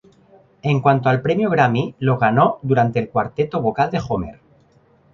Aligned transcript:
En 0.63 0.79
cuanto 0.81 1.09
al 1.09 1.21
Premio 1.21 1.51
Grammy, 1.51 1.93
lo 1.99 2.17
ganó 2.17 2.57
durante 2.63 2.97
"El 2.97 3.09
cuarteto 3.11 3.61
vocal 3.61 3.91
de 3.91 4.01
Homer". 4.09 4.39